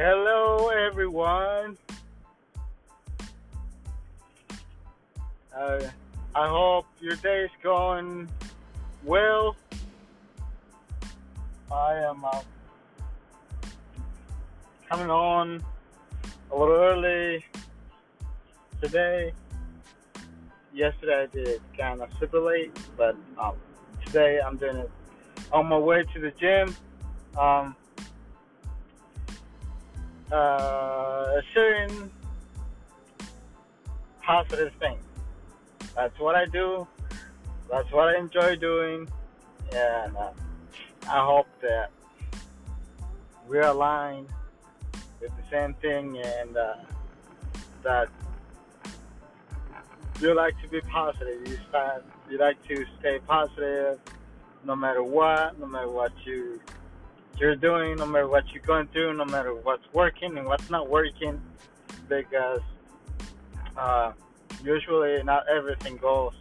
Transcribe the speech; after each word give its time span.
Hello, 0.00 0.68
everyone. 0.68 1.76
Uh, 5.52 5.80
I 6.36 6.48
hope 6.48 6.86
your 7.00 7.16
day 7.16 7.40
is 7.40 7.50
going 7.64 8.28
well. 9.04 9.56
I 11.72 11.94
am 11.94 12.24
uh, 12.24 12.42
coming 14.88 15.10
on 15.10 15.64
a 16.52 16.56
little 16.56 16.76
early 16.76 17.44
today. 18.80 19.32
Yesterday 20.72 21.22
I 21.22 21.26
did 21.26 21.60
kind 21.76 22.02
of 22.02 22.08
super 22.20 22.38
late, 22.38 22.70
but 22.96 23.16
um, 23.36 23.56
today 24.06 24.38
I'm 24.38 24.58
doing 24.58 24.76
it 24.76 24.90
on 25.50 25.66
my 25.66 25.76
way 25.76 26.04
to 26.04 26.20
the 26.20 26.30
gym. 26.38 26.76
Um, 27.36 27.74
uh, 30.32 31.40
sharing 31.52 32.10
positive 34.22 34.72
things. 34.78 35.02
That's 35.94 36.18
what 36.18 36.34
I 36.34 36.44
do. 36.46 36.86
That's 37.70 37.90
what 37.92 38.08
I 38.08 38.18
enjoy 38.18 38.56
doing, 38.56 39.08
and 39.72 40.16
uh, 40.16 40.30
I 41.08 41.24
hope 41.24 41.48
that 41.60 41.90
we're 43.46 43.62
aligned 43.62 44.28
with 45.20 45.32
the 45.36 45.42
same 45.50 45.74
thing, 45.74 46.18
and 46.18 46.56
uh, 46.56 46.74
that 47.82 48.08
you 50.20 50.34
like 50.34 50.60
to 50.62 50.68
be 50.68 50.80
positive. 50.82 51.46
You 51.46 51.58
start. 51.68 52.04
You 52.30 52.38
like 52.38 52.62
to 52.68 52.84
stay 53.00 53.20
positive, 53.26 53.98
no 54.64 54.76
matter 54.76 55.02
what, 55.02 55.58
no 55.58 55.66
matter 55.66 55.88
what 55.88 56.12
you 56.24 56.60
you're 57.38 57.56
doing, 57.56 57.96
no 57.96 58.06
matter 58.06 58.28
what 58.28 58.44
you're 58.52 58.62
going 58.62 58.86
through, 58.88 59.14
no 59.14 59.24
matter 59.24 59.54
what's 59.54 59.84
working 59.92 60.36
and 60.38 60.46
what's 60.46 60.70
not 60.70 60.88
working, 60.88 61.40
because 62.08 62.60
uh, 63.76 64.12
usually 64.64 65.22
not 65.22 65.48
everything 65.48 65.96
goes 65.96 66.32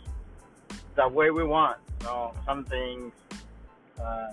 the 0.96 1.08
way 1.08 1.30
we 1.32 1.44
want. 1.44 1.78
Some 2.46 2.64
things 2.66 3.14
uh, 4.02 4.32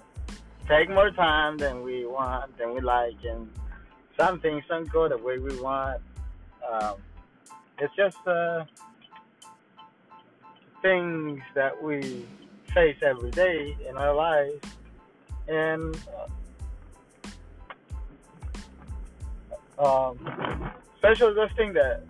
take 0.68 0.88
more 0.88 1.10
time 1.10 1.58
than 1.58 1.82
we 1.82 2.06
want, 2.06 2.56
than 2.56 2.74
we 2.74 2.80
like, 2.80 3.16
and 3.24 3.50
some 4.18 4.40
things 4.40 4.62
don't 4.68 4.88
go 4.90 5.08
the 5.08 5.18
way 5.18 5.38
we 5.38 5.58
want. 5.60 6.00
Um, 6.70 6.94
it's 7.78 7.94
just 7.96 8.16
uh, 8.26 8.64
things 10.82 11.40
that 11.54 11.82
we 11.82 12.24
face 12.72 12.96
every 13.02 13.30
day 13.32 13.76
in 13.88 13.96
our 13.96 14.14
lives, 14.14 14.64
and 15.48 15.96
um, 19.78 20.18
especially 20.94 21.34
those 21.34 21.52
things 21.56 21.74
that 21.74 22.04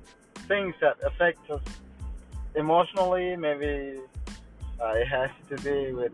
things 0.48 0.74
that 0.80 0.96
affect 1.04 1.50
us 1.50 1.62
emotionally. 2.54 3.36
Maybe 3.36 4.00
uh, 4.80 4.92
it 4.94 5.06
has 5.06 5.30
to 5.48 5.56
do 5.56 5.96
with 5.96 6.12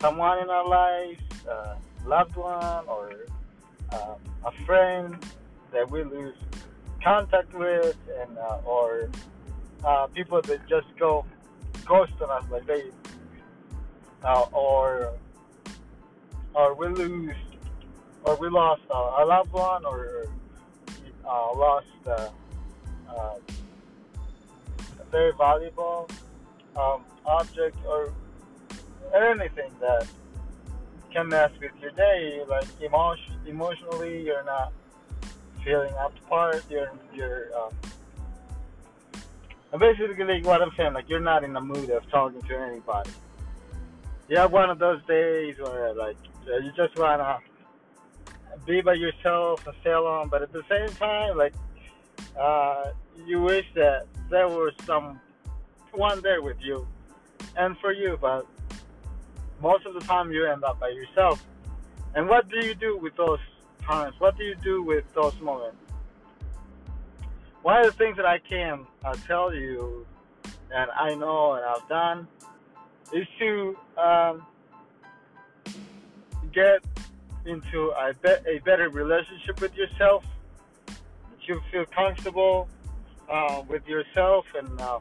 someone 0.00 0.38
in 0.38 0.50
our 0.50 0.66
lives, 0.68 1.22
uh, 1.48 1.76
loved 2.04 2.36
one, 2.36 2.86
or 2.88 3.12
uh, 3.92 4.14
a 4.44 4.52
friend 4.64 5.16
that 5.72 5.90
we 5.90 6.02
lose 6.04 6.34
contact 7.02 7.54
with, 7.54 7.96
and 8.20 8.38
uh, 8.38 8.58
or 8.64 9.08
uh, 9.84 10.06
people 10.08 10.40
that 10.42 10.66
just 10.68 10.86
go 10.98 11.24
ghost 11.84 12.12
on 12.20 12.30
us, 12.30 12.44
like 12.50 12.66
they, 12.66 12.84
uh, 14.24 14.44
or 14.52 15.12
or 16.54 16.74
we 16.74 16.88
lose, 16.88 17.36
or 18.24 18.36
we 18.36 18.48
lost 18.48 18.82
a 18.90 19.24
loved 19.24 19.52
one, 19.52 19.84
or 19.84 20.26
uh, 21.24 21.52
lost 21.56 21.86
uh, 22.06 22.28
uh, 23.08 23.36
a 25.00 25.04
very 25.10 25.32
valuable 25.38 26.08
um, 26.76 27.04
object 27.24 27.76
or 27.86 28.12
anything 29.14 29.70
that 29.80 30.06
can 31.12 31.28
mess 31.28 31.50
with 31.60 31.72
your 31.80 31.90
day. 31.92 32.42
Like 32.48 32.66
emotion, 32.80 33.34
emotionally, 33.46 34.22
you're 34.24 34.44
not 34.44 34.72
feeling 35.64 35.92
up 35.94 36.14
to 36.14 36.22
par. 36.22 36.60
You're 36.70 36.92
you're 37.14 37.48
um, 37.56 37.70
basically 39.78 40.42
what 40.42 40.62
I'm 40.62 40.72
saying. 40.76 40.94
Like 40.94 41.08
you're 41.08 41.20
not 41.20 41.44
in 41.44 41.52
the 41.52 41.60
mood 41.60 41.90
of 41.90 42.08
talking 42.10 42.42
to 42.42 42.58
anybody. 42.58 43.10
You 44.28 44.38
have 44.38 44.52
one 44.52 44.70
of 44.70 44.78
those 44.78 45.00
days 45.06 45.56
where 45.58 45.94
like 45.94 46.16
you 46.46 46.72
just 46.76 46.96
wanna 46.98 47.38
be 48.66 48.80
by 48.80 48.94
yourself 48.94 49.66
and 49.66 49.76
stay 49.80 49.92
alone, 49.92 50.28
but 50.28 50.42
at 50.42 50.52
the 50.52 50.62
same 50.68 50.88
time, 50.96 51.36
like 51.36 51.54
uh, 52.38 52.90
you 53.24 53.40
wish 53.40 53.66
that 53.74 54.06
there 54.30 54.48
was 54.48 54.72
some 54.84 55.20
one 55.92 56.20
there 56.20 56.42
with 56.42 56.56
you 56.60 56.86
and 57.56 57.76
for 57.78 57.92
you, 57.92 58.18
but 58.20 58.46
most 59.60 59.86
of 59.86 59.94
the 59.94 60.00
time 60.00 60.30
you 60.30 60.46
end 60.46 60.64
up 60.64 60.78
by 60.78 60.88
yourself. 60.88 61.44
And 62.14 62.28
what 62.28 62.48
do 62.48 62.64
you 62.64 62.74
do 62.74 62.98
with 62.98 63.16
those 63.16 63.38
times? 63.82 64.14
What 64.18 64.36
do 64.36 64.44
you 64.44 64.54
do 64.56 64.82
with 64.82 65.04
those 65.14 65.38
moments? 65.40 65.76
One 67.62 67.80
of 67.80 67.86
the 67.86 67.92
things 67.92 68.16
that 68.16 68.26
I 68.26 68.38
can 68.38 68.86
uh, 69.04 69.14
tell 69.26 69.54
you, 69.54 70.06
and 70.72 70.90
I 70.90 71.14
know 71.14 71.54
and 71.54 71.64
I've 71.64 71.88
done, 71.88 72.28
is 73.12 73.26
to 73.38 73.76
um, 73.98 74.46
get 76.52 76.84
into 77.46 77.90
a, 77.90 78.12
be- 78.14 78.50
a 78.50 78.58
better 78.60 78.88
relationship 78.88 79.60
with 79.60 79.74
yourself. 79.76 80.24
That 80.86 81.48
you 81.48 81.60
feel 81.70 81.84
comfortable 81.86 82.68
uh, 83.30 83.62
with 83.68 83.86
yourself 83.88 84.46
and 84.56 84.80
uh, 84.80 85.00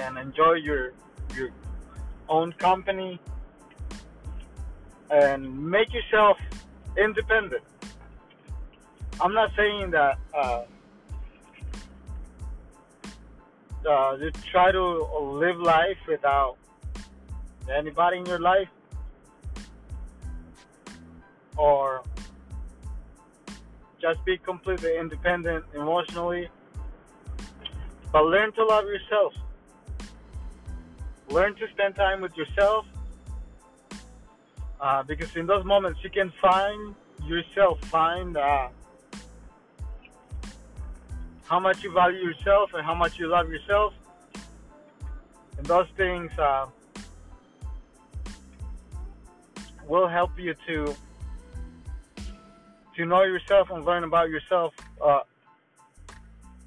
and 0.00 0.18
enjoy 0.18 0.54
your 0.54 0.92
your 1.34 1.50
own 2.28 2.52
company 2.52 3.20
and 5.10 5.70
make 5.70 5.92
yourself 5.92 6.38
independent. 6.96 7.62
I'm 9.20 9.32
not 9.32 9.50
saying 9.56 9.90
that 9.92 10.18
uh, 10.34 10.64
uh, 13.88 14.16
you 14.20 14.30
try 14.50 14.72
to 14.72 14.84
live 15.20 15.58
life 15.58 15.98
without 16.08 16.56
anybody 17.72 18.18
in 18.18 18.26
your 18.26 18.40
life 18.40 18.68
or 21.56 22.02
just 24.00 24.24
be 24.24 24.36
completely 24.38 24.98
independent 24.98 25.64
emotionally. 25.74 26.48
But 28.12 28.24
learn 28.24 28.52
to 28.52 28.64
love 28.64 28.84
yourself. 28.84 29.34
Learn 31.28 31.54
to 31.56 31.68
spend 31.68 31.96
time 31.96 32.20
with 32.20 32.36
yourself. 32.36 32.86
Uh, 34.80 35.02
because 35.02 35.34
in 35.36 35.46
those 35.46 35.64
moments 35.64 36.00
you 36.04 36.10
can 36.10 36.32
find 36.40 36.94
yourself, 37.24 37.80
find 37.86 38.36
uh, 38.36 38.68
how 41.46 41.58
much 41.58 41.82
you 41.82 41.92
value 41.92 42.18
yourself 42.18 42.70
and 42.74 42.84
how 42.84 42.94
much 42.94 43.18
you 43.18 43.26
love 43.26 43.48
yourself. 43.48 43.94
And 45.56 45.66
those 45.66 45.86
things 45.96 46.30
uh, 46.38 46.66
will 49.88 50.08
help 50.08 50.38
you 50.38 50.54
to 50.66 50.94
to 52.96 53.04
know 53.04 53.22
yourself 53.22 53.70
and 53.70 53.84
learn 53.84 54.04
about 54.04 54.30
yourself 54.30 54.74
uh, 55.04 55.20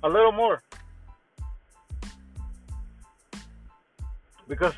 a 0.03 0.09
little 0.09 0.31
more. 0.31 0.61
Because 4.47 4.73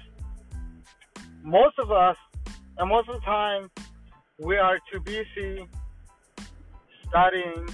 most 1.44 1.78
of 1.80 1.92
us, 1.92 2.18
and 2.78 2.90
most 2.90 3.10
of 3.10 3.16
the 3.16 3.22
time, 3.22 3.70
we 4.38 4.58
are 4.58 4.80
too 4.92 5.00
busy 5.00 5.68
studying 7.08 7.70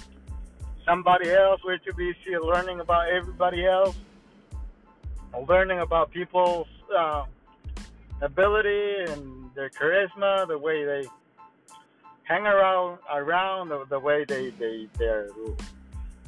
somebody 0.85 1.31
else. 1.31 1.61
We're 1.63 1.77
too 1.77 1.93
busy 1.93 2.37
learning 2.37 2.79
about 2.79 3.09
everybody 3.09 3.65
else, 3.65 3.95
learning 5.47 5.79
about 5.79 6.11
people's 6.11 6.67
uh, 6.95 7.25
ability 8.21 9.11
and 9.11 9.49
their 9.55 9.69
charisma, 9.69 10.47
the 10.47 10.57
way 10.57 10.85
they 10.85 11.03
hang 12.27 12.45
around 12.45 12.99
around 13.11 13.69
the, 13.69 13.85
the 13.89 13.99
way 13.99 14.25
they 14.25 14.49
they 14.51 14.87
they're 14.97 15.29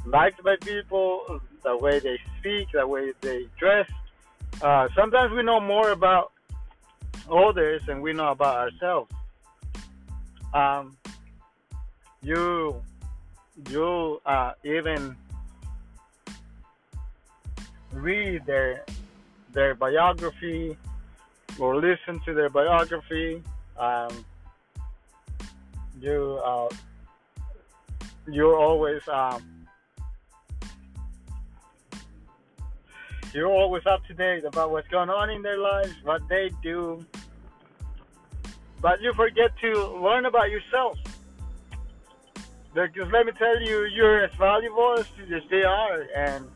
liked 0.06 0.42
by 0.44 0.56
people, 0.62 1.42
the 1.63 1.75
way 1.78 2.00
they 2.00 2.18
speak, 2.40 2.69
the 2.74 2.88
way 2.88 3.12
they 3.22 3.48
dress. 3.60 3.90
Uh, 4.62 4.88
sometimes 4.96 5.31
we 5.34 5.44
know 5.44 5.60
more 5.60 5.92
about 5.92 6.31
others 7.30 7.81
than 7.86 8.01
we 8.01 8.13
know 8.13 8.31
about 8.31 8.56
ourselves. 8.56 9.12
Um, 10.54 10.98
you 12.22 12.81
you 13.69 14.22
uh, 14.25 14.54
even 14.63 15.16
read 17.92 18.45
their 18.45 18.86
their 19.54 19.75
biography 19.75 20.78
or 21.60 21.75
listen 21.75 22.19
to 22.25 22.34
their 22.34 22.50
biography. 22.50 23.44
Um, 23.78 24.25
you 26.01 26.42
uh, 26.44 26.69
you're 28.28 28.57
always 28.57 29.01
um, 29.07 29.68
you're 33.34 33.48
always 33.48 33.86
up 33.86 34.06
to 34.07 34.13
date 34.13 34.44
about 34.46 34.72
what's 34.72 34.88
going 34.88 35.10
on 35.10 35.30
in 35.30 35.42
their 35.42 35.57
lives, 35.57 35.94
what 36.04 36.22
they 36.30 36.51
do, 36.63 37.06
but 38.81 39.01
you 39.01 39.13
forget 39.13 39.51
to 39.62 39.88
learn 39.98 40.25
about 40.25 40.50
yourself. 40.50 40.98
Because 42.74 43.12
let 43.12 43.25
me 43.25 43.31
tell 43.38 43.62
you, 43.62 43.86
you're 43.86 44.24
as 44.24 44.34
valuable 44.36 44.95
as, 45.00 45.07
they 45.50 45.63
are, 45.63 46.06
and 46.16 46.48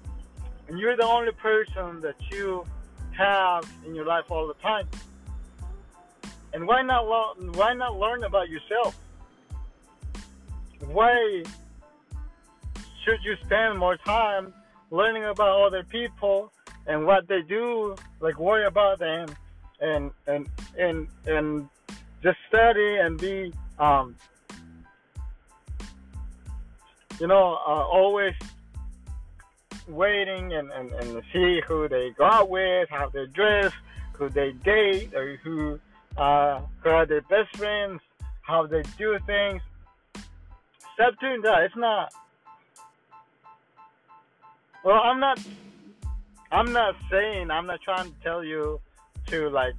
and 0.68 0.80
you're 0.80 0.96
the 0.96 1.06
only 1.06 1.32
person 1.34 2.00
that 2.02 2.16
you 2.32 2.66
have 3.18 3.70
in 3.86 3.94
your 3.94 4.06
life 4.06 4.26
all 4.30 4.48
the 4.48 4.54
time. 4.56 4.88
And 6.54 6.68
why 6.68 6.82
not 6.84 7.08
lo- 7.08 7.36
why 7.54 7.74
not 7.74 7.98
learn 7.98 8.24
about 8.24 8.50
yourself? 8.50 8.98
Why 10.88 11.44
should 13.04 13.20
you 13.24 13.36
spend 13.46 13.78
more 13.78 13.98
time 13.98 14.54
learning 14.92 15.26
about 15.26 15.66
other 15.66 15.84
people 15.84 16.52
and 16.88 17.06
what 17.06 17.28
they 17.28 17.42
do? 17.42 17.96
Like 18.20 18.40
worry 18.40 18.66
about 18.66 19.00
them 19.00 19.28
and 19.82 20.12
and 20.28 20.50
and 20.78 21.08
and 21.26 21.70
just 22.22 22.38
study 22.48 22.98
and 22.98 23.20
be 23.20 23.54
um, 23.80 24.16
you 27.20 27.28
know 27.28 27.60
uh, 27.68 27.86
always 27.92 28.34
waiting 29.88 30.54
and, 30.54 30.72
and, 30.72 30.92
and 30.92 31.22
see 31.32 31.62
who 31.68 31.88
they 31.88 32.12
go 32.12 32.26
out 32.26 32.50
with, 32.50 32.90
how 32.90 33.10
they 33.10 33.26
dress, 33.28 33.74
who 34.14 34.30
they 34.30 34.52
date, 34.64 35.14
or 35.14 35.38
who, 35.44 35.80
uh, 36.18 36.62
who 36.82 36.90
are 36.90 37.06
their 37.06 37.22
best 37.24 37.56
friends, 37.58 38.02
how 38.42 38.66
they 38.66 38.84
do 38.98 39.18
things. 39.26 39.62
Doing 40.98 41.42
that. 41.42 41.64
It's 41.64 41.76
not. 41.76 42.14
Well, 44.84 45.02
I'm 45.04 45.20
not. 45.20 45.40
I'm 46.52 46.72
not 46.72 46.96
saying. 47.10 47.52
I'm 47.52 47.66
not 47.66 47.82
trying 47.82 48.12
to 48.12 48.20
tell 48.24 48.44
you 48.44 48.80
to 49.28 49.50
like 49.50 49.74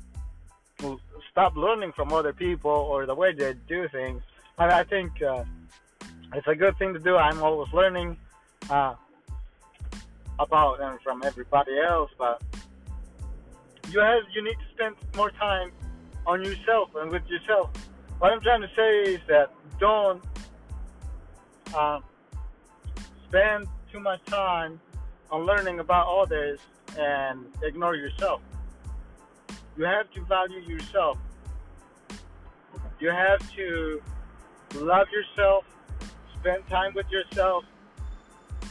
stop 1.31 1.56
learning 1.56 1.93
from 1.93 2.12
other 2.12 2.32
people 2.32 2.70
or 2.70 3.06
the 3.06 3.14
way 3.14 3.32
they 3.32 3.55
do 3.69 3.88
things. 3.88 4.22
I, 4.58 4.81
I 4.81 4.84
think 4.84 5.22
uh, 5.22 5.44
it's 6.34 6.46
a 6.46 6.55
good 6.55 6.76
thing 6.78 6.94
to 6.94 7.00
do. 7.00 7.17
I'm 7.17 7.43
always 7.43 7.72
learning. 7.72 8.17
Uh, 8.69 8.94
about 10.38 10.81
and 10.81 11.00
from 11.00 11.22
everybody 11.25 11.78
else, 11.78 12.10
but 12.19 12.43
you 13.90 14.00
have 14.00 14.22
you 14.34 14.43
need 14.43 14.55
to 14.55 14.75
spend 14.75 14.96
more 15.17 15.31
time 15.32 15.70
on 16.26 16.44
yourself 16.44 16.90
and 16.96 17.10
with 17.10 17.26
yourself. 17.28 17.70
What 18.19 18.32
I'm 18.32 18.40
trying 18.40 18.62
to 18.62 18.70
say 18.75 19.14
is 19.14 19.20
that 19.28 19.52
don't 19.78 20.22
um, 21.74 22.04
spend 23.28 23.66
too 23.90 24.00
much 24.00 24.24
time 24.26 24.80
on 25.30 25.44
learning 25.44 25.80
about 25.80 26.06
others 26.06 26.60
and 26.98 27.46
ignore 27.62 27.96
yourself. 27.96 28.40
You 29.76 29.84
have 29.84 30.10
to 30.12 30.20
value 30.22 30.60
yourself. 30.60 31.18
You 33.00 33.10
have 33.10 33.40
to 33.56 34.02
love 34.76 35.08
yourself, 35.10 35.64
spend 36.38 36.66
time 36.68 36.94
with 36.94 37.06
yourself, 37.10 37.64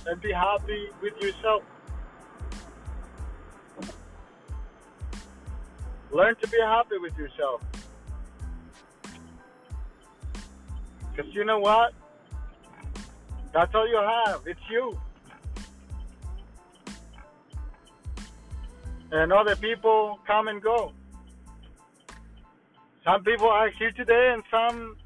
and 0.08 0.22
be 0.22 0.32
happy 0.32 0.88
with 1.02 1.14
yourself. 1.22 1.64
Learn 6.12 6.36
to 6.42 6.48
be 6.48 6.58
happy 6.62 6.98
with 7.00 7.18
yourself. 7.18 7.62
Because 11.16 11.34
you 11.34 11.44
know 11.44 11.60
what? 11.60 11.94
That's 13.54 13.74
all 13.76 13.88
you 13.88 13.98
have. 13.98 14.42
It's 14.48 14.60
you. 14.70 15.00
And 19.12 19.32
other 19.32 19.56
people 19.56 20.20
come 20.26 20.48
and 20.48 20.62
go. 20.62 20.92
Some 23.04 23.24
people 23.24 23.48
are 23.48 23.70
here 23.70 23.92
today 23.92 24.32
and 24.34 24.44
some 24.50 24.98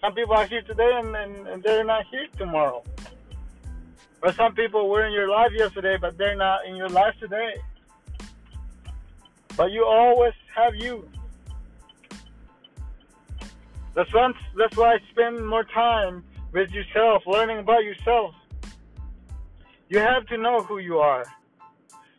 some 0.00 0.14
people 0.14 0.34
are 0.34 0.46
here 0.46 0.62
today 0.62 0.90
and, 0.94 1.16
and, 1.16 1.48
and 1.48 1.62
they're 1.62 1.84
not 1.84 2.06
here 2.10 2.26
tomorrow. 2.38 2.82
Or 4.22 4.32
some 4.32 4.54
people 4.54 4.88
were 4.88 5.04
in 5.06 5.12
your 5.12 5.28
life 5.28 5.50
yesterday, 5.52 5.96
but 6.00 6.16
they're 6.16 6.36
not 6.36 6.66
in 6.66 6.76
your 6.76 6.88
life 6.88 7.14
today. 7.18 7.54
But 9.56 9.72
you 9.72 9.84
always 9.84 10.32
have 10.54 10.74
you. 10.74 11.08
That's 13.94 14.12
why, 14.14 14.32
that's 14.56 14.76
why 14.76 14.94
I 14.94 14.98
spend 15.10 15.46
more 15.46 15.64
time 15.64 16.24
with 16.52 16.70
yourself, 16.70 17.22
learning 17.26 17.58
about 17.58 17.84
yourself. 17.84 18.34
You 19.88 19.98
have 19.98 20.26
to 20.26 20.36
know 20.36 20.62
who 20.62 20.78
you 20.78 20.98
are. 20.98 21.24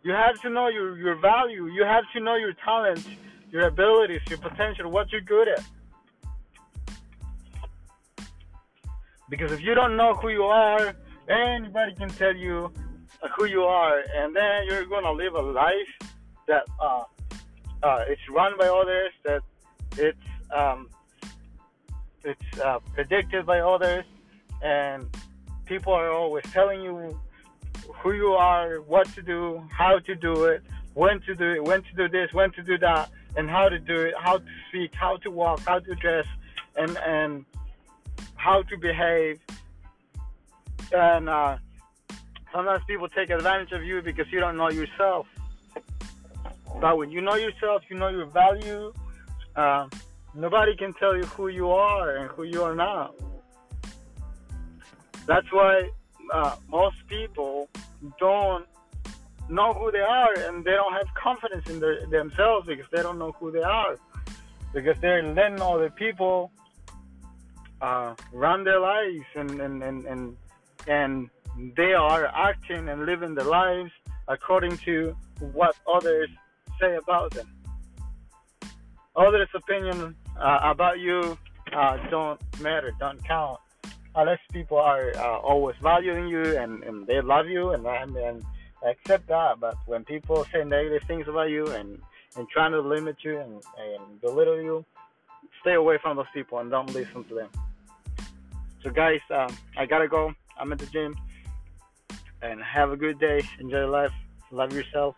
You 0.04 0.12
have 0.12 0.40
to 0.42 0.50
know 0.50 0.68
your, 0.68 0.98
your 0.98 1.16
value. 1.16 1.68
You 1.68 1.84
have 1.84 2.04
to 2.14 2.20
know 2.20 2.36
your 2.36 2.54
talents, 2.54 3.08
your 3.52 3.68
abilities, 3.68 4.22
your 4.30 4.40
potential, 4.40 4.90
what 4.90 5.12
you're 5.12 5.22
good 5.22 5.48
at. 5.48 5.64
Because 9.30 9.52
if 9.52 9.62
you 9.62 9.74
don't 9.76 9.96
know 9.96 10.14
who 10.16 10.30
you 10.30 10.44
are, 10.44 10.94
Anybody 11.32 11.96
can 11.96 12.10
tell 12.10 12.36
you 12.36 12.72
who 13.38 13.46
you 13.46 13.64
are, 13.64 14.04
and 14.16 14.36
then 14.36 14.66
you're 14.66 14.86
gonna 14.86 15.12
live 15.12 15.36
a 15.36 15.42
life 15.42 15.94
that 16.48 16.64
uh, 16.80 17.04
uh, 17.84 18.06
it's 18.08 18.22
run 18.30 18.58
by 18.58 18.68
others, 18.68 19.12
that 19.24 19.42
it's 19.98 20.18
um, 20.54 20.90
it's 22.24 22.60
uh, 22.60 22.80
predicted 22.94 23.46
by 23.46 23.60
others, 23.60 24.04
and 24.62 25.08
people 25.66 25.94
are 25.94 26.12
always 26.12 26.44
telling 26.52 26.82
you 26.82 27.20
who 27.96 28.12
you 28.14 28.34
are, 28.34 28.78
what 28.82 29.08
to 29.16 29.22
do, 29.22 29.62
how 29.72 30.00
to 30.00 30.16
do 30.16 30.46
it, 30.46 30.64
when 30.94 31.22
to 31.22 31.36
do 31.36 31.52
it, 31.52 31.64
when 31.64 31.82
to 31.84 31.94
do 31.96 32.08
this, 32.08 32.34
when 32.34 32.52
to 32.52 32.64
do 32.64 32.78
that, 32.78 33.10
and 33.38 33.50
how 33.50 33.70
to 33.70 33.80
do 33.80 33.96
it, 33.96 34.14
how 34.20 34.38
to 34.38 34.46
speak, 34.70 34.94
how 34.94 35.18
to 35.18 35.32
walk, 35.32 35.60
how 35.62 35.80
to 35.80 35.96
dress, 35.96 36.26
and 36.76 36.98
and 36.98 37.46
how 38.36 38.62
to 38.64 38.78
behave 38.78 39.40
and 40.94 41.30
uh, 41.30 41.58
sometimes 42.52 42.84
people 42.86 43.08
take 43.08 43.30
advantage 43.30 43.72
of 43.72 43.84
you 43.84 44.02
because 44.02 44.26
you 44.32 44.40
don't 44.40 44.58
know 44.58 44.70
yourself. 44.70 45.28
But 46.80 46.98
when 46.98 47.12
you 47.12 47.22
know 47.22 47.36
yourself, 47.36 47.84
you 47.90 47.98
know 47.98 48.10
your 48.10 48.26
value. 48.26 48.94
Uh, 49.56 49.88
nobody 50.34 50.76
can 50.76 50.94
tell 50.94 51.16
you 51.16 51.24
who 51.24 51.50
you 51.50 51.70
are 51.72 52.18
and 52.18 52.30
who 52.32 52.44
you 52.44 52.64
are 52.64 52.76
not. 52.76 53.14
That's 55.26 55.52
why 55.52 55.90
uh, 56.34 56.56
most 56.70 56.98
people 57.08 57.70
don't 58.20 58.66
know 59.50 59.74
who 59.74 59.92
they 59.92 60.00
are 60.00 60.34
and 60.34 60.64
they 60.64 60.72
don't 60.72 60.94
have 60.94 61.08
confidence 61.14 61.70
in 61.70 61.80
their, 61.80 62.06
themselves 62.08 62.68
because 62.68 62.86
they 62.92 63.02
don't 63.02 63.20
know 63.20 63.34
who 63.34 63.52
they 63.52 63.62
are. 63.62 63.98
Because 64.74 64.98
they're 65.02 65.24
letting 65.24 65.62
other 65.62 65.90
people 65.90 66.52
uh, 67.82 68.16
run 68.32 68.64
their 68.64 68.80
lives 68.80 69.26
and, 69.36 69.60
and, 69.60 69.84
and, 69.84 70.06
and 70.06 70.38
and 70.88 71.30
they 71.76 71.94
are 71.94 72.26
acting 72.26 72.90
and 72.90 73.06
living 73.06 73.36
their 73.36 73.46
lives 73.46 73.92
according 74.28 74.78
to 74.78 75.16
what 75.54 75.76
others 75.92 76.30
say 76.80 76.96
about 76.96 77.32
them. 77.32 77.48
Others' 79.16 79.50
opinion 79.54 80.16
uh, 80.40 80.60
about 80.64 81.00
you 81.00 81.38
uh, 81.74 81.98
don't 82.10 82.40
matter, 82.62 82.92
don't 83.00 83.24
count, 83.26 83.60
unless 84.16 84.40
people 84.52 84.78
are 84.78 85.12
uh, 85.16 85.38
always 85.40 85.76
valuing 85.82 86.28
you 86.28 86.58
and, 86.58 86.84
and 86.84 87.08
they 87.08 87.22
love 87.22 87.48
you 87.48 87.72
and, 87.72 87.86
and, 87.86 88.16
and 88.16 88.44
accept 88.86 89.28
that. 89.28 89.60
But 89.60 89.76
when 89.86 90.04
people 90.04 90.46
say 90.52 90.64
negative 90.64 91.04
things 91.08 91.28
about 91.28 91.50
you 91.50 91.68
and, 91.68 92.00
and 92.36 92.50
trying 92.50 92.72
to 92.72 92.82
limit 92.82 93.18
you 93.24 93.40
and, 93.40 93.54
and 93.78 94.22
belittle 94.22 94.62
you, 94.62 94.86
stay 95.62 95.74
away 95.74 95.98
from 96.02 96.18
those 96.18 96.26
people 96.34 96.60
and 96.60 96.70
don't 96.70 96.94
listen 96.94 97.24
to 97.26 97.36
them. 97.36 97.50
So, 98.84 98.90
guys, 98.90 99.20
um, 99.30 99.56
I 99.78 99.86
gotta 99.86 100.08
go. 100.08 100.34
I'm 100.58 100.72
at 100.72 100.80
the 100.80 100.88
gym. 100.88 101.16
And 102.42 102.62
have 102.64 102.92
a 102.92 102.98
good 102.98 103.20
day. 103.20 103.44
Enjoy 103.60 103.88
life. 103.88 104.12
Love 104.50 104.74
yourself. 104.74 105.16